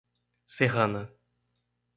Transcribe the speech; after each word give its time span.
Serrana 0.55 1.13